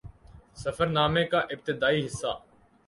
[0.55, 2.31] سفر نامے کا ابتدائی حصہ